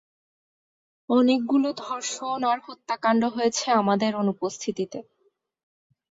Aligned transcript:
অনেকগুলো 1.09 1.69
ধর্ষণ 1.83 2.39
আর 2.43 2.57
হত্যাকান্ড 2.65 3.23
হয়েছে 3.35 3.65
আমাদের 3.81 4.11
অনুপস্থিতিতে। 4.15 4.99